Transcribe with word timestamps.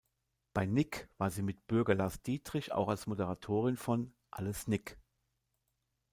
Bei 0.55 0.65
Nick 0.65 1.09
war 1.19 1.29
sie 1.29 1.43
mit 1.43 1.67
Bürger 1.67 1.93
Lars 1.93 2.23
Dietrich 2.23 2.71
auch 2.71 2.87
als 2.89 3.05
Moderatorin 3.05 3.77
von 3.77 4.15
"Alles 4.31 4.65
Nick! 4.65 4.97